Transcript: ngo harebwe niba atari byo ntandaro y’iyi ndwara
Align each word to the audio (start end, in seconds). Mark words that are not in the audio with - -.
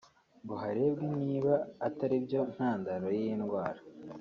ngo 0.43 0.53
harebwe 0.61 1.07
niba 1.25 1.53
atari 1.87 2.17
byo 2.25 2.41
ntandaro 2.53 3.07
y’iyi 3.17 3.35
ndwara 3.41 3.79